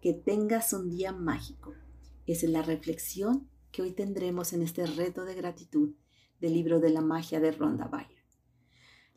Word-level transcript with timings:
que 0.00 0.14
tengas 0.14 0.72
un 0.72 0.88
día 0.88 1.12
mágico. 1.12 1.74
Esa 2.26 2.46
es 2.46 2.52
la 2.52 2.62
reflexión 2.62 3.50
que 3.70 3.82
hoy 3.82 3.92
tendremos 3.92 4.54
en 4.54 4.62
este 4.62 4.86
reto 4.86 5.24
de 5.24 5.34
gratitud 5.34 5.94
del 6.40 6.54
libro 6.54 6.80
de 6.80 6.88
la 6.88 7.02
magia 7.02 7.38
de 7.38 7.52
Ronda 7.52 7.86
Bayer. 7.86 8.24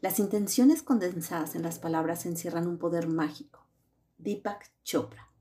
Las 0.01 0.19
intenciones 0.19 0.83
condensadas 0.83 1.55
en 1.55 1.63
las 1.63 1.79
palabras 1.79 2.25
encierran 2.25 2.67
un 2.67 2.77
poder 2.77 3.07
mágico. 3.07 3.65
Deepak 4.17 4.73
Chopra. 4.83 5.31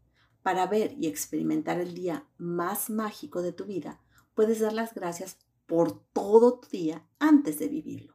Para 0.43 0.67
ver 0.67 0.95
y 0.97 1.09
experimentar 1.09 1.81
el 1.81 1.95
día 1.95 2.29
más 2.39 2.89
mágico 2.89 3.43
de 3.43 3.53
tu 3.53 3.65
vida, 3.65 4.01
puedes 4.35 4.61
dar 4.61 4.73
las 4.73 4.95
gracias 4.95 5.39
por 5.67 6.05
todo 6.13 6.61
tu 6.61 6.69
día 6.69 7.05
antes 7.19 7.59
de 7.59 7.67
vivirlo. 7.67 8.15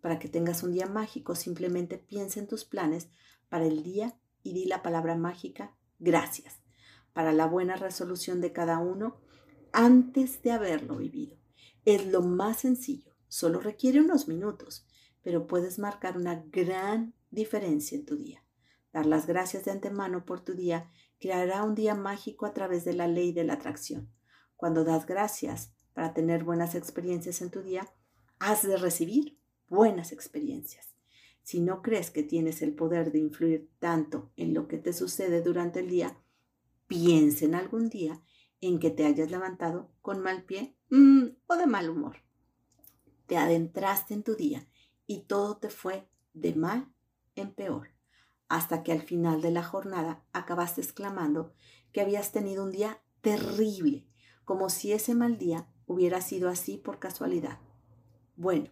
Para 0.00 0.18
que 0.18 0.28
tengas 0.28 0.62
un 0.62 0.72
día 0.72 0.86
mágico, 0.86 1.34
simplemente 1.34 1.98
piensa 1.98 2.40
en 2.40 2.48
tus 2.48 2.64
planes 2.64 3.08
para 3.50 3.66
el 3.66 3.82
día 3.82 4.18
y 4.42 4.54
di 4.54 4.64
la 4.64 4.82
palabra 4.82 5.16
mágica 5.16 5.76
gracias 5.98 6.61
para 7.12 7.32
la 7.32 7.46
buena 7.46 7.76
resolución 7.76 8.40
de 8.40 8.52
cada 8.52 8.78
uno 8.78 9.16
antes 9.72 10.42
de 10.42 10.52
haberlo 10.52 10.96
vivido. 10.96 11.36
Es 11.84 12.06
lo 12.06 12.22
más 12.22 12.60
sencillo, 12.60 13.12
solo 13.28 13.60
requiere 13.60 14.00
unos 14.00 14.28
minutos, 14.28 14.86
pero 15.22 15.46
puedes 15.46 15.78
marcar 15.78 16.16
una 16.16 16.44
gran 16.50 17.14
diferencia 17.30 17.96
en 17.96 18.04
tu 18.04 18.16
día. 18.16 18.44
Dar 18.92 19.06
las 19.06 19.26
gracias 19.26 19.64
de 19.64 19.70
antemano 19.70 20.24
por 20.24 20.40
tu 20.40 20.54
día 20.54 20.90
creará 21.18 21.64
un 21.64 21.74
día 21.74 21.94
mágico 21.94 22.46
a 22.46 22.52
través 22.52 22.84
de 22.84 22.92
la 22.92 23.08
ley 23.08 23.32
de 23.32 23.44
la 23.44 23.54
atracción. 23.54 24.12
Cuando 24.56 24.84
das 24.84 25.06
gracias 25.06 25.72
para 25.94 26.14
tener 26.14 26.44
buenas 26.44 26.74
experiencias 26.74 27.42
en 27.42 27.50
tu 27.50 27.62
día, 27.62 27.92
has 28.38 28.62
de 28.62 28.76
recibir 28.76 29.38
buenas 29.68 30.12
experiencias. 30.12 30.94
Si 31.42 31.60
no 31.60 31.82
crees 31.82 32.10
que 32.10 32.22
tienes 32.22 32.62
el 32.62 32.74
poder 32.74 33.10
de 33.10 33.18
influir 33.18 33.70
tanto 33.78 34.30
en 34.36 34.54
lo 34.54 34.68
que 34.68 34.78
te 34.78 34.92
sucede 34.92 35.42
durante 35.42 35.80
el 35.80 35.88
día, 35.88 36.16
piensa 36.92 37.46
en 37.46 37.54
algún 37.54 37.88
día 37.88 38.20
en 38.60 38.78
que 38.78 38.90
te 38.90 39.06
hayas 39.06 39.30
levantado 39.30 39.88
con 40.02 40.20
mal 40.20 40.42
pie 40.42 40.76
mm, 40.90 41.24
o 41.46 41.56
de 41.56 41.66
mal 41.66 41.88
humor. 41.88 42.16
Te 43.26 43.38
adentraste 43.38 44.12
en 44.12 44.22
tu 44.22 44.34
día 44.34 44.68
y 45.06 45.20
todo 45.20 45.56
te 45.56 45.70
fue 45.70 46.06
de 46.34 46.54
mal 46.54 46.92
en 47.34 47.50
peor, 47.50 47.88
hasta 48.46 48.82
que 48.82 48.92
al 48.92 49.00
final 49.00 49.40
de 49.40 49.52
la 49.52 49.62
jornada 49.62 50.22
acabaste 50.34 50.82
exclamando 50.82 51.54
que 51.92 52.02
habías 52.02 52.30
tenido 52.30 52.62
un 52.62 52.72
día 52.72 53.00
terrible, 53.22 54.06
como 54.44 54.68
si 54.68 54.92
ese 54.92 55.14
mal 55.14 55.38
día 55.38 55.66
hubiera 55.86 56.20
sido 56.20 56.50
así 56.50 56.76
por 56.76 56.98
casualidad. 56.98 57.58
Bueno, 58.36 58.68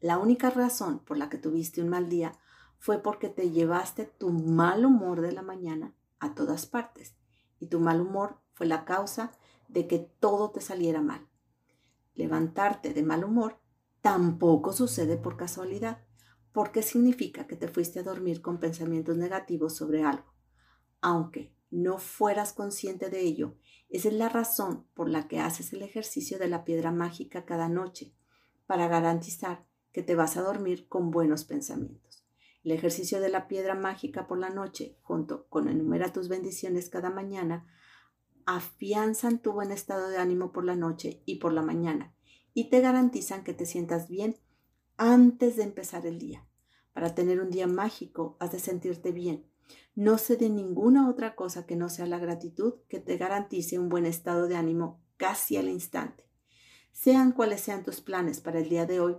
la 0.00 0.18
única 0.18 0.48
razón 0.48 1.00
por 1.00 1.18
la 1.18 1.28
que 1.28 1.38
tuviste 1.38 1.82
un 1.82 1.88
mal 1.88 2.08
día 2.08 2.38
fue 2.78 3.02
porque 3.02 3.28
te 3.28 3.50
llevaste 3.50 4.04
tu 4.04 4.30
mal 4.30 4.86
humor 4.86 5.22
de 5.22 5.32
la 5.32 5.42
mañana 5.42 5.92
a 6.20 6.36
todas 6.36 6.66
partes 6.66 7.16
y 7.64 7.68
tu 7.68 7.80
mal 7.80 8.02
humor 8.02 8.36
fue 8.52 8.66
la 8.66 8.84
causa 8.84 9.32
de 9.68 9.88
que 9.88 9.98
todo 9.98 10.50
te 10.50 10.60
saliera 10.60 11.00
mal. 11.00 11.26
Levantarte 12.14 12.92
de 12.92 13.02
mal 13.02 13.24
humor 13.24 13.58
tampoco 14.02 14.74
sucede 14.74 15.16
por 15.16 15.38
casualidad, 15.38 16.04
porque 16.52 16.82
significa 16.82 17.46
que 17.46 17.56
te 17.56 17.68
fuiste 17.68 18.00
a 18.00 18.02
dormir 18.02 18.42
con 18.42 18.60
pensamientos 18.60 19.16
negativos 19.16 19.74
sobre 19.74 20.04
algo. 20.04 20.34
Aunque 21.00 21.56
no 21.70 21.98
fueras 21.98 22.52
consciente 22.52 23.08
de 23.08 23.20
ello, 23.22 23.56
esa 23.88 24.08
es 24.08 24.14
la 24.14 24.28
razón 24.28 24.86
por 24.92 25.08
la 25.08 25.26
que 25.26 25.40
haces 25.40 25.72
el 25.72 25.80
ejercicio 25.80 26.38
de 26.38 26.48
la 26.48 26.64
piedra 26.64 26.92
mágica 26.92 27.46
cada 27.46 27.70
noche, 27.70 28.14
para 28.66 28.88
garantizar 28.88 29.66
que 29.90 30.02
te 30.02 30.14
vas 30.14 30.36
a 30.36 30.42
dormir 30.42 30.86
con 30.86 31.10
buenos 31.10 31.44
pensamientos. 31.44 32.23
El 32.64 32.72
ejercicio 32.72 33.20
de 33.20 33.28
la 33.28 33.46
piedra 33.46 33.74
mágica 33.74 34.26
por 34.26 34.38
la 34.38 34.50
noche, 34.50 34.98
junto 35.02 35.46
con 35.48 35.68
enumera 35.68 36.12
tus 36.12 36.28
bendiciones 36.28 36.88
cada 36.88 37.10
mañana, 37.10 37.66
afianzan 38.46 39.40
tu 39.40 39.52
buen 39.52 39.70
estado 39.70 40.08
de 40.08 40.18
ánimo 40.18 40.52
por 40.52 40.64
la 40.64 40.74
noche 40.74 41.22
y 41.26 41.36
por 41.36 41.52
la 41.52 41.62
mañana 41.62 42.14
y 42.54 42.70
te 42.70 42.80
garantizan 42.80 43.42
que 43.42 43.52
te 43.52 43.66
sientas 43.66 44.08
bien 44.08 44.38
antes 44.96 45.56
de 45.56 45.64
empezar 45.64 46.06
el 46.06 46.18
día. 46.18 46.46
Para 46.92 47.14
tener 47.14 47.40
un 47.40 47.50
día 47.50 47.66
mágico 47.66 48.36
has 48.38 48.52
de 48.52 48.60
sentirte 48.60 49.10
bien. 49.10 49.44
No 49.96 50.18
sé 50.18 50.36
de 50.36 50.48
ninguna 50.48 51.10
otra 51.10 51.34
cosa 51.34 51.66
que 51.66 51.74
no 51.74 51.88
sea 51.88 52.06
la 52.06 52.18
gratitud 52.18 52.74
que 52.88 53.00
te 53.00 53.16
garantice 53.16 53.78
un 53.78 53.88
buen 53.88 54.06
estado 54.06 54.46
de 54.46 54.54
ánimo 54.54 55.02
casi 55.16 55.56
al 55.56 55.68
instante. 55.68 56.24
Sean 56.92 57.32
cuales 57.32 57.60
sean 57.60 57.82
tus 57.82 58.00
planes 58.00 58.40
para 58.40 58.60
el 58.60 58.68
día 58.68 58.86
de 58.86 59.00
hoy, 59.00 59.16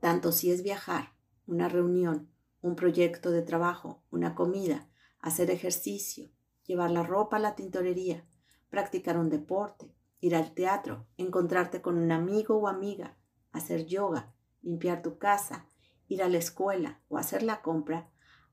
tanto 0.00 0.32
si 0.32 0.50
es 0.50 0.62
viajar, 0.62 1.12
una 1.46 1.68
reunión, 1.68 2.30
un 2.60 2.74
proyecto 2.74 3.30
de 3.30 3.42
trabajo, 3.42 4.02
una 4.10 4.34
comida, 4.34 4.88
hacer 5.20 5.50
ejercicio, 5.50 6.30
llevar 6.64 6.90
la 6.90 7.02
ropa 7.02 7.36
a 7.36 7.40
la 7.40 7.54
tintorería, 7.54 8.26
practicar 8.68 9.18
un 9.18 9.30
deporte, 9.30 9.94
ir 10.20 10.34
al 10.34 10.52
teatro, 10.52 11.06
encontrarte 11.16 11.80
con 11.80 11.98
un 11.98 12.12
amigo 12.12 12.56
o 12.56 12.68
amiga, 12.68 13.16
hacer 13.52 13.86
yoga, 13.86 14.34
limpiar 14.62 15.02
tu 15.02 15.18
casa, 15.18 15.66
ir 16.08 16.22
a 16.22 16.28
la 16.28 16.38
escuela 16.38 17.00
o 17.08 17.18
hacer 17.18 17.42
la 17.42 17.62
compra, 17.62 18.10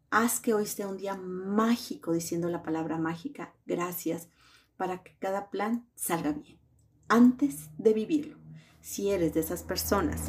haz 0.09 0.39
que 0.39 0.53
hoy 0.53 0.65
sea 0.65 0.87
un 0.87 0.97
día 0.97 1.15
mágico 1.15 2.13
diciendo 2.13 2.49
la 2.49 2.63
palabra 2.63 2.97
mágica, 2.97 3.55
gracias, 3.65 4.29
para 4.77 5.03
que 5.03 5.17
cada 5.17 5.49
plan 5.49 5.89
salga 5.95 6.31
bien, 6.31 6.59
antes 7.07 7.69
de 7.77 7.93
vivirlo. 7.93 8.37
Si 8.81 9.09
eres 9.09 9.33
de 9.33 9.39
esas 9.39 9.63
personas 9.63 10.27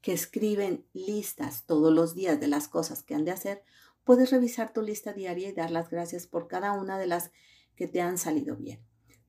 que 0.00 0.12
escriben 0.12 0.86
listas 0.92 1.64
todos 1.66 1.92
los 1.92 2.14
días 2.14 2.40
de 2.40 2.48
las 2.48 2.68
cosas 2.68 3.02
que 3.02 3.14
han 3.14 3.24
de 3.24 3.32
hacer, 3.32 3.62
puedes 4.04 4.30
revisar 4.30 4.72
tu 4.72 4.82
lista 4.82 5.12
diaria 5.12 5.48
y 5.48 5.52
dar 5.52 5.70
las 5.70 5.90
gracias 5.90 6.26
por 6.26 6.48
cada 6.48 6.72
una 6.72 6.98
de 6.98 7.06
las 7.06 7.30
que 7.76 7.88
te 7.88 8.00
han 8.00 8.18
salido 8.18 8.56
bien. 8.56 8.80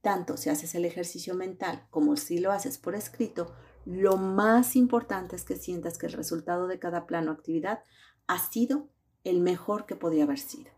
Tanto 0.02 0.38
si 0.38 0.50
haces 0.50 0.76
el 0.76 0.86
ejercicio 0.86 1.36
mental 1.36 1.86
como 1.90 2.16
si 2.16 2.40
lo 2.40 2.52
haces 2.52 2.78
por 2.78 2.96
escrito, 2.96 3.54
lo 3.86 4.18
más 4.18 4.76
importante 4.76 5.36
es 5.36 5.44
que 5.44 5.56
sientas 5.56 5.98
que 5.98 6.06
el 6.06 6.14
resultado 6.14 6.68
de 6.68 6.80
cada 6.80 7.06
plano 7.06 7.32
o 7.32 7.34
actividad 7.34 7.84
ha 8.28 8.40
sido 8.40 8.88
el 9.24 9.42
mejor 9.42 9.86
que 9.86 9.96
podía 9.96 10.24
haber 10.24 10.40
sido. 10.40 10.72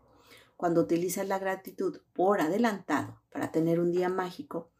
Cuando 0.56 0.80
utilizas 0.80 1.26
la 1.28 1.38
gratitud 1.38 2.00
por 2.12 2.40
adelantado 2.40 3.20
para 3.30 3.52
tener 3.52 3.80
un 3.80 3.92
día 3.92 4.08
mágico, 4.08 4.70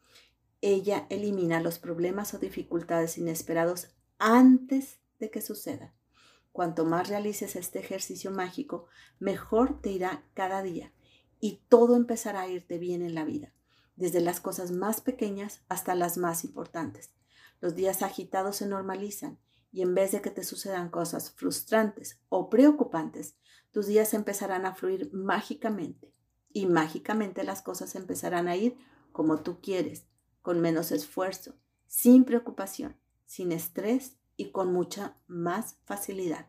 ella 0.61 1.07
elimina 1.09 1.61
los 1.61 1.79
problemas 1.79 2.33
o 2.33 2.39
dificultades 2.39 3.17
inesperados 3.17 3.93
antes 4.17 4.99
que 5.29 5.41
suceda. 5.41 5.93
Cuanto 6.51 6.85
más 6.85 7.09
realices 7.09 7.55
este 7.55 7.79
ejercicio 7.79 8.31
mágico, 8.31 8.87
mejor 9.19 9.81
te 9.81 9.91
irá 9.91 10.23
cada 10.33 10.61
día 10.61 10.93
y 11.39 11.61
todo 11.67 11.95
empezará 11.95 12.41
a 12.41 12.47
irte 12.47 12.77
bien 12.77 13.01
en 13.01 13.15
la 13.15 13.25
vida, 13.25 13.53
desde 13.95 14.21
las 14.21 14.39
cosas 14.39 14.71
más 14.71 15.01
pequeñas 15.01 15.61
hasta 15.67 15.95
las 15.95 16.17
más 16.17 16.43
importantes. 16.45 17.11
Los 17.59 17.75
días 17.75 18.01
agitados 18.01 18.57
se 18.57 18.67
normalizan 18.67 19.39
y 19.71 19.81
en 19.81 19.95
vez 19.95 20.11
de 20.11 20.21
que 20.21 20.29
te 20.29 20.43
sucedan 20.43 20.89
cosas 20.89 21.31
frustrantes 21.31 22.19
o 22.29 22.49
preocupantes, 22.49 23.35
tus 23.71 23.87
días 23.87 24.13
empezarán 24.13 24.65
a 24.67 24.75
fluir 24.75 25.11
mágicamente 25.11 26.13
y 26.53 26.67
mágicamente 26.67 27.43
las 27.43 27.63
cosas 27.63 27.95
empezarán 27.95 28.47
a 28.47 28.55
ir 28.55 28.77
como 29.11 29.41
tú 29.41 29.59
quieres, 29.59 30.05
con 30.43 30.61
menos 30.61 30.91
esfuerzo, 30.91 31.55
sin 31.87 32.25
preocupación, 32.25 32.95
sin 33.25 33.51
estrés 33.51 34.17
y 34.43 34.51
con 34.51 34.73
mucha 34.73 35.17
más 35.27 35.77
facilidad. 35.85 36.47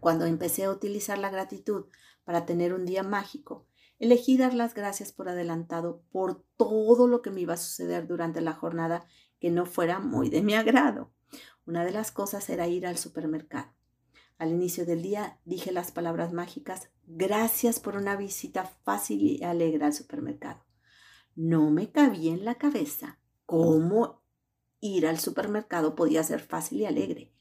Cuando 0.00 0.26
empecé 0.26 0.64
a 0.64 0.70
utilizar 0.70 1.18
la 1.18 1.30
gratitud 1.30 1.86
para 2.24 2.46
tener 2.46 2.74
un 2.74 2.84
día 2.84 3.02
mágico, 3.02 3.66
elegí 3.98 4.36
dar 4.36 4.54
las 4.54 4.74
gracias 4.74 5.12
por 5.12 5.28
adelantado 5.28 6.02
por 6.12 6.44
todo 6.56 7.06
lo 7.06 7.22
que 7.22 7.30
me 7.30 7.40
iba 7.40 7.54
a 7.54 7.58
suceder 7.58 8.06
durante 8.06 8.40
la 8.40 8.52
jornada 8.52 9.06
que 9.40 9.50
no 9.50 9.66
fuera 9.66 9.98
muy 9.98 10.28
de 10.28 10.42
mi 10.42 10.54
agrado. 10.54 11.12
Una 11.66 11.84
de 11.84 11.92
las 11.92 12.10
cosas 12.10 12.48
era 12.50 12.68
ir 12.68 12.86
al 12.86 12.98
supermercado. 12.98 13.72
Al 14.38 14.50
inicio 14.50 14.86
del 14.86 15.02
día 15.02 15.38
dije 15.44 15.72
las 15.72 15.92
palabras 15.92 16.32
mágicas, 16.32 16.90
gracias 17.06 17.80
por 17.80 17.96
una 17.96 18.16
visita 18.16 18.64
fácil 18.84 19.20
y 19.20 19.42
alegre 19.42 19.84
al 19.84 19.94
supermercado. 19.94 20.64
No 21.34 21.70
me 21.70 21.90
cabía 21.90 22.32
en 22.32 22.44
la 22.44 22.56
cabeza 22.56 23.18
cómo 23.46 24.19
ir 24.80 25.06
al 25.06 25.18
supermercado 25.18 25.94
podía 25.94 26.22
ser 26.22 26.40
fácil 26.40 26.80
y 26.80 26.86
alegre, 26.86 27.32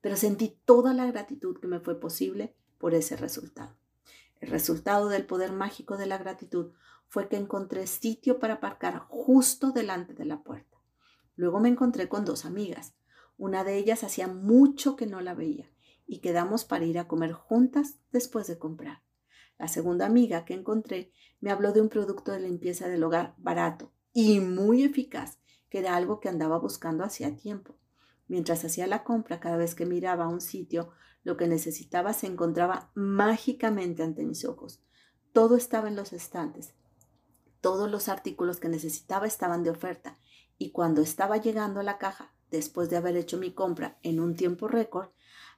pero 0.00 0.16
sentí 0.16 0.58
toda 0.64 0.94
la 0.94 1.06
gratitud 1.06 1.58
que 1.60 1.68
me 1.68 1.80
fue 1.80 1.98
posible 1.98 2.54
por 2.78 2.94
ese 2.94 3.16
resultado. 3.16 3.76
El 4.40 4.50
resultado 4.50 5.08
del 5.08 5.26
poder 5.26 5.52
mágico 5.52 5.96
de 5.96 6.06
la 6.06 6.18
gratitud 6.18 6.72
fue 7.08 7.28
que 7.28 7.36
encontré 7.36 7.86
sitio 7.86 8.38
para 8.38 8.54
aparcar 8.54 8.98
justo 9.08 9.72
delante 9.72 10.14
de 10.14 10.24
la 10.24 10.42
puerta. 10.42 10.78
Luego 11.34 11.60
me 11.60 11.68
encontré 11.68 12.08
con 12.08 12.24
dos 12.24 12.44
amigas. 12.44 12.94
Una 13.36 13.64
de 13.64 13.76
ellas 13.78 14.04
hacía 14.04 14.28
mucho 14.28 14.96
que 14.96 15.06
no 15.06 15.20
la 15.20 15.34
veía 15.34 15.70
y 16.06 16.18
quedamos 16.18 16.64
para 16.64 16.84
ir 16.84 16.98
a 16.98 17.08
comer 17.08 17.32
juntas 17.32 17.96
después 18.12 18.46
de 18.46 18.58
comprar. 18.58 19.02
La 19.58 19.68
segunda 19.68 20.06
amiga 20.06 20.44
que 20.44 20.54
encontré 20.54 21.12
me 21.40 21.50
habló 21.50 21.72
de 21.72 21.80
un 21.80 21.88
producto 21.88 22.32
de 22.32 22.40
limpieza 22.40 22.88
del 22.88 23.02
hogar 23.02 23.34
barato 23.38 23.92
y 24.12 24.40
muy 24.40 24.82
eficaz 24.82 25.38
que 25.70 25.78
era 25.78 25.96
algo 25.96 26.20
que 26.20 26.28
andaba 26.28 26.58
buscando 26.58 27.04
hacía 27.04 27.36
tiempo. 27.36 27.76
Mientras 28.26 28.64
hacía 28.64 28.86
la 28.86 29.04
compra, 29.04 29.40
cada 29.40 29.56
vez 29.56 29.74
que 29.74 29.86
miraba 29.86 30.28
un 30.28 30.40
sitio, 30.40 30.90
lo 31.24 31.36
que 31.36 31.46
necesitaba 31.46 32.12
se 32.12 32.26
encontraba 32.26 32.90
mágicamente 32.94 34.02
ante 34.02 34.24
mis 34.24 34.44
ojos. 34.44 34.82
Todo 35.32 35.56
estaba 35.56 35.88
en 35.88 35.96
los 35.96 36.12
estantes. 36.12 36.74
Todos 37.60 37.90
los 37.90 38.08
artículos 38.08 38.60
que 38.60 38.68
necesitaba 38.68 39.26
estaban 39.26 39.62
de 39.62 39.70
oferta 39.70 40.18
y 40.58 40.70
cuando 40.70 41.02
estaba 41.02 41.36
llegando 41.36 41.80
a 41.80 41.84
la 41.84 41.98
caja, 41.98 42.32
después 42.50 42.90
de 42.90 42.96
haber 42.96 43.16
hecho 43.16 43.38
mi 43.38 43.52
compra 43.52 43.98
en 44.02 44.20
un 44.20 44.36
tiempo 44.36 44.68
récord, 44.68 45.08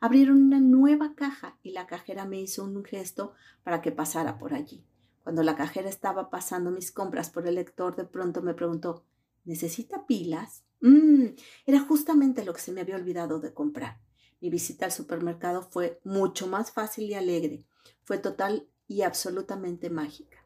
abrieron 0.01 0.43
una 0.43 0.61
nueva 0.61 1.15
caja 1.15 1.59
y 1.63 1.73
la 1.73 1.87
cajera 1.87 2.25
me 2.25 2.41
hizo 2.41 2.65
un 2.65 2.85
gesto 2.85 3.33
para 3.63 3.81
que 3.81 3.93
pasara 3.93 4.39
por 4.39 4.55
allí. 4.55 4.85
Cuando 5.23 5.43
la 5.43 5.57
cajera 5.57 5.89
estaba 5.89 6.31
pasando 6.31 6.71
mis 6.71 6.91
compras 6.91 7.31
por 7.31 7.47
el 7.47 7.57
lector, 7.57 7.97
de 7.97 8.05
pronto 8.05 8.43
me 8.43 8.55
preguntó, 8.55 9.05
¿necesita 9.45 10.07
pilas? 10.07 10.65
Mm, 10.81 11.27
era 11.67 11.81
justamente 11.81 12.45
lo 12.45 12.53
que 12.55 12.61
se 12.61 12.73
me 12.73 12.81
había 12.81 12.97
olvidado 12.97 13.41
de 13.41 13.53
comprar. 13.53 14.01
Mi 14.41 14.49
visita 14.49 14.87
al 14.87 14.93
supermercado 14.93 15.63
fue 15.63 16.01
mucho 16.05 16.47
más 16.47 16.71
fácil 16.73 17.05
y 17.05 17.15
alegre. 17.15 17.65
Fue 18.03 18.19
total 18.19 18.69
y 18.87 19.03
absolutamente 19.03 19.91
mágica. 19.91 20.39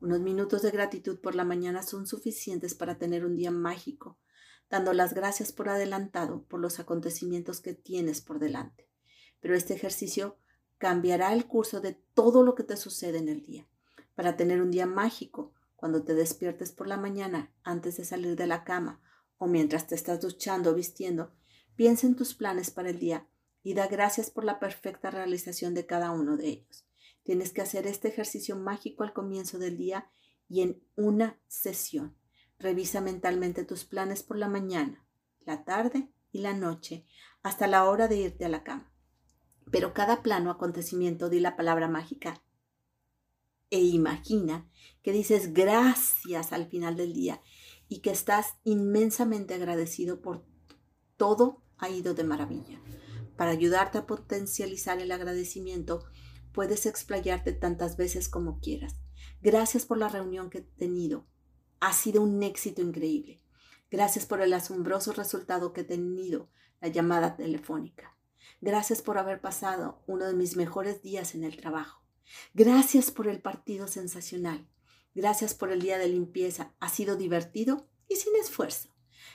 Unos 0.00 0.20
minutos 0.20 0.62
de 0.62 0.70
gratitud 0.70 1.18
por 1.18 1.34
la 1.34 1.44
mañana 1.44 1.82
son 1.82 2.06
suficientes 2.06 2.74
para 2.74 2.98
tener 2.98 3.24
un 3.24 3.34
día 3.34 3.50
mágico, 3.50 4.18
dando 4.70 4.92
las 4.92 5.14
gracias 5.14 5.50
por 5.50 5.68
adelantado 5.68 6.44
por 6.44 6.60
los 6.60 6.78
acontecimientos 6.78 7.60
que 7.60 7.74
tienes 7.74 8.20
por 8.20 8.38
delante. 8.38 8.88
Pero 9.40 9.56
este 9.56 9.74
ejercicio 9.74 10.38
cambiará 10.76 11.32
el 11.32 11.46
curso 11.46 11.80
de 11.80 11.94
todo 12.14 12.44
lo 12.44 12.54
que 12.54 12.62
te 12.62 12.76
sucede 12.76 13.18
en 13.18 13.28
el 13.28 13.42
día. 13.42 13.66
Para 14.14 14.36
tener 14.36 14.62
un 14.62 14.70
día 14.70 14.86
mágico, 14.86 15.52
cuando 15.78 16.02
te 16.02 16.14
despiertes 16.14 16.72
por 16.72 16.88
la 16.88 16.96
mañana 16.96 17.54
antes 17.62 17.96
de 17.98 18.04
salir 18.04 18.34
de 18.34 18.48
la 18.48 18.64
cama 18.64 19.00
o 19.36 19.46
mientras 19.46 19.86
te 19.86 19.94
estás 19.94 20.20
duchando 20.20 20.72
o 20.72 20.74
vistiendo, 20.74 21.32
piensa 21.76 22.08
en 22.08 22.16
tus 22.16 22.34
planes 22.34 22.72
para 22.72 22.90
el 22.90 22.98
día 22.98 23.28
y 23.62 23.74
da 23.74 23.86
gracias 23.86 24.28
por 24.28 24.42
la 24.42 24.58
perfecta 24.58 25.12
realización 25.12 25.74
de 25.74 25.86
cada 25.86 26.10
uno 26.10 26.36
de 26.36 26.48
ellos. 26.48 26.84
Tienes 27.22 27.52
que 27.52 27.62
hacer 27.62 27.86
este 27.86 28.08
ejercicio 28.08 28.56
mágico 28.56 29.04
al 29.04 29.12
comienzo 29.12 29.60
del 29.60 29.76
día 29.76 30.10
y 30.48 30.62
en 30.62 30.82
una 30.96 31.38
sesión. 31.46 32.16
Revisa 32.58 33.00
mentalmente 33.00 33.64
tus 33.64 33.84
planes 33.84 34.24
por 34.24 34.36
la 34.36 34.48
mañana, 34.48 35.06
la 35.46 35.64
tarde 35.64 36.10
y 36.32 36.40
la 36.40 36.54
noche, 36.54 37.06
hasta 37.44 37.68
la 37.68 37.84
hora 37.84 38.08
de 38.08 38.16
irte 38.16 38.44
a 38.44 38.48
la 38.48 38.64
cama. 38.64 38.92
Pero 39.70 39.94
cada 39.94 40.24
plano 40.24 40.50
acontecimiento 40.50 41.28
di 41.28 41.38
la 41.38 41.54
palabra 41.54 41.86
mágica 41.86 42.42
e 43.70 43.80
imagina 43.80 44.68
que 45.02 45.12
dices 45.12 45.52
gracias 45.52 46.52
al 46.52 46.66
final 46.66 46.96
del 46.96 47.12
día 47.12 47.40
y 47.88 48.00
que 48.00 48.10
estás 48.10 48.54
inmensamente 48.64 49.54
agradecido 49.54 50.20
por 50.20 50.44
todo 51.16 51.62
ha 51.78 51.88
ido 51.88 52.14
de 52.14 52.24
maravilla. 52.24 52.80
Para 53.36 53.52
ayudarte 53.52 53.98
a 53.98 54.06
potencializar 54.06 55.00
el 55.00 55.12
agradecimiento, 55.12 56.04
puedes 56.52 56.86
explayarte 56.86 57.52
tantas 57.52 57.96
veces 57.96 58.28
como 58.28 58.60
quieras. 58.60 58.96
Gracias 59.40 59.86
por 59.86 59.98
la 59.98 60.08
reunión 60.08 60.50
que 60.50 60.58
he 60.58 60.62
tenido. 60.62 61.26
Ha 61.80 61.92
sido 61.92 62.22
un 62.22 62.42
éxito 62.42 62.82
increíble. 62.82 63.42
Gracias 63.90 64.26
por 64.26 64.40
el 64.40 64.52
asombroso 64.52 65.12
resultado 65.12 65.72
que 65.72 65.82
he 65.82 65.84
tenido, 65.84 66.50
la 66.80 66.88
llamada 66.88 67.36
telefónica. 67.36 68.16
Gracias 68.60 69.02
por 69.02 69.18
haber 69.18 69.40
pasado 69.40 70.02
uno 70.06 70.26
de 70.26 70.34
mis 70.34 70.56
mejores 70.56 71.00
días 71.02 71.34
en 71.34 71.44
el 71.44 71.56
trabajo. 71.56 72.02
Gracias 72.54 73.10
por 73.10 73.28
el 73.28 73.40
partido 73.40 73.88
sensacional. 73.88 74.68
Gracias 75.14 75.54
por 75.54 75.72
el 75.72 75.80
día 75.80 75.98
de 75.98 76.08
limpieza. 76.08 76.74
Ha 76.80 76.88
sido 76.88 77.16
divertido 77.16 77.88
y 78.08 78.16
sin 78.16 78.36
esfuerzo. 78.36 78.90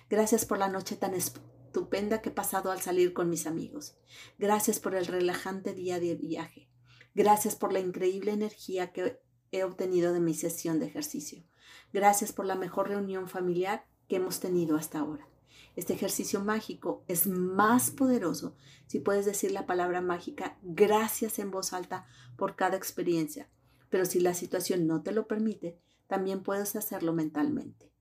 Gracias 0.10 0.46
por 0.46 0.58
la 0.58 0.70
noche 0.70 0.96
tan 0.96 1.14
estupenda 1.14 2.22
que 2.22 2.30
he 2.30 2.34
pasado 2.34 2.72
al 2.72 2.82
salir 2.82 3.14
con 3.14 3.30
mis 3.30 3.48
amigos. 3.48 3.96
Gracias 4.38 4.80
por 4.80 4.96
el 4.96 5.06
relajante 5.06 5.74
día 5.74 6.00
de 6.00 6.16
viaje. 6.16 6.70
Gracias 7.16 7.56
por 7.56 7.74
la 7.74 7.80
increíble 7.80 8.32
energía 8.32 8.92
que 8.92 9.20
he 9.52 9.64
obtenido 9.64 10.14
de 10.14 10.20
mi 10.20 10.34
sesión 10.34 10.80
de 10.80 10.88
ejercicio. 10.88 11.44
Gracias 11.92 12.34
por 12.34 12.46
la 12.46 12.56
mejor 12.56 12.90
reunión 12.90 13.28
familiar 13.28 13.86
que 14.08 14.16
hemos 14.18 14.40
tenido 14.40 14.78
hasta 14.78 15.00
ahora. 15.00 15.28
Este 15.76 15.94
ejercicio 15.94 16.40
mágico 16.42 17.04
es 17.08 17.28
más 17.28 17.92
poderoso 17.92 18.56
si 18.88 19.00
puedes 19.00 19.26
decir 19.26 19.52
la 19.52 19.66
palabra 19.66 20.02
mágica 20.02 20.58
gracias 20.62 21.40
en 21.40 21.52
voz 21.52 21.74
alta 21.74 22.06
por 22.38 22.56
cada 22.56 22.78
experiencia, 22.78 23.50
pero 23.90 24.06
si 24.06 24.20
la 24.20 24.34
situación 24.34 24.88
no 24.88 25.02
te 25.02 25.12
lo 25.12 25.28
permite, 25.28 25.80
también 26.08 26.44
puedes 26.44 26.76
hacerlo 26.76 27.14
mentalmente. 27.14 27.92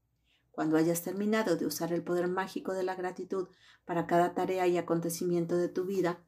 Cuando 0.50 0.76
hayas 0.76 1.02
terminado 1.02 1.56
de 1.56 1.64
usar 1.66 1.92
el 1.92 2.02
poder 2.02 2.28
mágico 2.28 2.74
de 2.74 2.82
la 2.82 2.94
gratitud 2.94 3.48
para 3.86 4.06
cada 4.06 4.34
tarea 4.34 4.66
y 4.66 4.76
acontecimiento 4.76 5.56
de 5.56 5.68
tu 5.68 5.84
vida, 5.86 6.22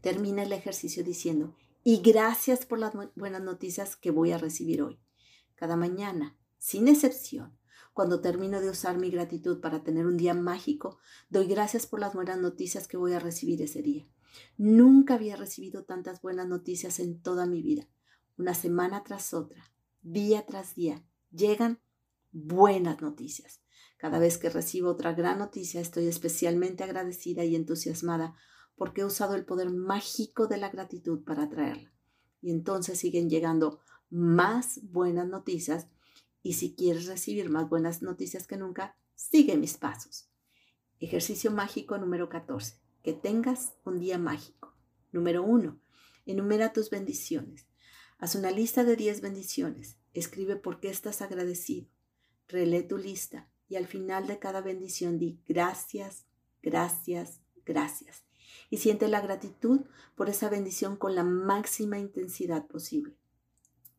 termina 0.00 0.42
el 0.42 0.52
ejercicio 0.52 1.04
diciendo, 1.04 1.54
y 1.84 2.00
gracias 2.00 2.66
por 2.66 2.78
las 2.78 2.92
buenas 3.14 3.42
noticias 3.42 3.96
que 3.96 4.10
voy 4.10 4.32
a 4.32 4.38
recibir 4.38 4.82
hoy. 4.82 5.00
Cada 5.54 5.76
mañana, 5.76 6.36
sin 6.58 6.88
excepción, 6.88 7.56
cuando 7.92 8.20
termino 8.20 8.60
de 8.60 8.70
usar 8.70 8.98
mi 8.98 9.10
gratitud 9.10 9.60
para 9.60 9.82
tener 9.82 10.06
un 10.06 10.16
día 10.16 10.34
mágico, 10.34 10.98
doy 11.28 11.46
gracias 11.46 11.86
por 11.86 12.00
las 12.00 12.14
buenas 12.14 12.38
noticias 12.38 12.88
que 12.88 12.96
voy 12.96 13.12
a 13.12 13.20
recibir 13.20 13.60
ese 13.62 13.82
día. 13.82 14.08
Nunca 14.56 15.14
había 15.14 15.36
recibido 15.36 15.84
tantas 15.84 16.22
buenas 16.22 16.48
noticias 16.48 17.00
en 17.00 17.20
toda 17.20 17.46
mi 17.46 17.62
vida. 17.62 17.88
Una 18.38 18.54
semana 18.54 19.04
tras 19.04 19.34
otra, 19.34 19.72
día 20.00 20.46
tras 20.46 20.74
día, 20.74 21.04
llegan 21.30 21.80
buenas 22.32 23.02
noticias. 23.02 23.60
Cada 23.98 24.18
vez 24.18 24.38
que 24.38 24.50
recibo 24.50 24.90
otra 24.90 25.12
gran 25.12 25.38
noticia 25.38 25.80
estoy 25.80 26.06
especialmente 26.06 26.82
agradecida 26.82 27.44
y 27.44 27.54
entusiasmada 27.54 28.34
porque 28.74 29.02
he 29.02 29.04
usado 29.04 29.34
el 29.34 29.44
poder 29.44 29.70
mágico 29.70 30.46
de 30.46 30.56
la 30.56 30.70
gratitud 30.70 31.22
para 31.24 31.44
atraerla. 31.44 31.92
Y 32.40 32.50
entonces 32.50 32.98
siguen 32.98 33.28
llegando 33.30 33.80
más 34.10 34.80
buenas 34.82 35.28
noticias 35.28 35.88
y 36.42 36.54
si 36.54 36.74
quieres 36.74 37.06
recibir 37.06 37.48
más 37.50 37.68
buenas 37.68 38.02
noticias 38.02 38.46
que 38.46 38.56
nunca, 38.56 38.96
sigue 39.14 39.56
mis 39.56 39.76
pasos. 39.76 40.28
Ejercicio 40.98 41.50
mágico 41.50 41.98
número 41.98 42.28
14. 42.28 42.80
Que 43.02 43.12
tengas 43.12 43.74
un 43.84 43.98
día 43.98 44.18
mágico. 44.18 44.74
Número 45.10 45.42
1. 45.42 45.80
Enumera 46.26 46.72
tus 46.72 46.90
bendiciones. 46.90 47.66
Haz 48.18 48.36
una 48.36 48.50
lista 48.50 48.84
de 48.84 48.96
10 48.96 49.20
bendiciones. 49.20 49.96
Escribe 50.14 50.56
por 50.56 50.80
qué 50.80 50.90
estás 50.90 51.22
agradecido. 51.22 51.88
Relee 52.48 52.82
tu 52.82 52.98
lista 52.98 53.48
y 53.68 53.76
al 53.76 53.86
final 53.86 54.26
de 54.26 54.38
cada 54.38 54.60
bendición 54.60 55.18
di 55.18 55.40
gracias, 55.46 56.26
gracias, 56.62 57.40
gracias. 57.64 58.24
Y 58.70 58.76
siente 58.76 59.08
la 59.08 59.20
gratitud 59.20 59.80
por 60.14 60.28
esa 60.28 60.48
bendición 60.50 60.96
con 60.96 61.14
la 61.14 61.24
máxima 61.24 61.98
intensidad 61.98 62.66
posible. 62.66 63.16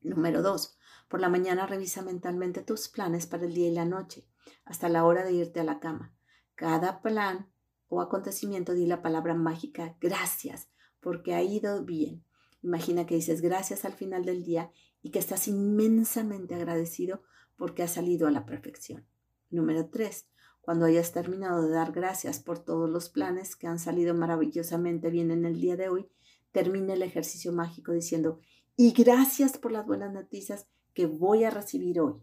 Número 0.03 0.41
2. 0.41 0.77
Por 1.07 1.21
la 1.21 1.29
mañana 1.29 1.65
revisa 1.65 2.01
mentalmente 2.01 2.61
tus 2.61 2.89
planes 2.89 3.27
para 3.27 3.45
el 3.45 3.53
día 3.53 3.67
y 3.67 3.73
la 3.73 3.85
noche, 3.85 4.27
hasta 4.65 4.89
la 4.89 5.05
hora 5.05 5.23
de 5.23 5.33
irte 5.33 5.59
a 5.59 5.63
la 5.63 5.79
cama. 5.79 6.13
Cada 6.55 7.01
plan 7.01 7.49
o 7.87 8.01
acontecimiento 8.01 8.73
di 8.73 8.85
la 8.85 9.01
palabra 9.01 9.33
mágica 9.33 9.95
gracias, 10.01 10.69
porque 10.99 11.33
ha 11.33 11.41
ido 11.41 11.83
bien. 11.83 12.23
Imagina 12.61 13.05
que 13.05 13.15
dices 13.15 13.41
gracias 13.41 13.85
al 13.85 13.93
final 13.93 14.25
del 14.25 14.43
día 14.43 14.71
y 15.01 15.11
que 15.11 15.19
estás 15.19 15.47
inmensamente 15.47 16.55
agradecido 16.55 17.23
porque 17.55 17.83
ha 17.83 17.87
salido 17.87 18.27
a 18.27 18.31
la 18.31 18.45
perfección. 18.45 19.05
Número 19.49 19.89
3. 19.89 20.27
Cuando 20.61 20.85
hayas 20.85 21.11
terminado 21.11 21.61
de 21.61 21.71
dar 21.71 21.91
gracias 21.91 22.39
por 22.39 22.59
todos 22.59 22.89
los 22.89 23.09
planes 23.09 23.55
que 23.55 23.67
han 23.67 23.79
salido 23.79 24.13
maravillosamente 24.13 25.09
bien 25.09 25.29
en 25.29 25.45
el 25.45 25.59
día 25.59 25.75
de 25.75 25.89
hoy, 25.89 26.09
termina 26.53 26.93
el 26.93 27.01
ejercicio 27.01 27.51
mágico 27.51 27.91
diciendo, 27.91 28.39
y 28.75 28.91
gracias 28.91 29.57
por 29.57 29.71
las 29.71 29.85
buenas 29.85 30.11
noticias 30.11 30.67
que 30.93 31.05
voy 31.05 31.43
a 31.43 31.49
recibir 31.49 31.99
hoy. 31.99 32.21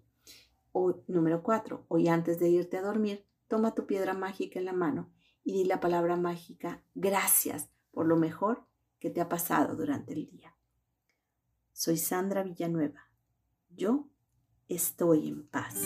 O, 0.73 1.03
número 1.09 1.43
4. 1.43 1.87
Hoy 1.89 2.09
antes 2.09 2.39
de 2.39 2.49
irte 2.49 2.77
a 2.77 2.83
dormir, 2.83 3.27
toma 3.49 3.75
tu 3.75 3.87
piedra 3.87 4.15
mágica 4.15 4.59
en 4.59 4.65
la 4.65 4.73
mano 4.73 5.13
y 5.43 5.53
di 5.53 5.65
la 5.65 5.81
palabra 5.81 6.17
mágica, 6.17 6.83
gracias 6.95 7.71
por 7.91 8.07
lo 8.07 8.17
mejor 8.17 8.67
que 8.99 9.11
te 9.11 9.21
ha 9.21 9.29
pasado 9.29 9.75
durante 9.75 10.13
el 10.13 10.27
día. 10.27 10.55
Soy 11.73 11.97
Sandra 11.97 12.43
Villanueva. 12.43 13.11
Yo 13.71 14.09
estoy 14.69 15.29
en 15.29 15.47
paz. 15.49 15.83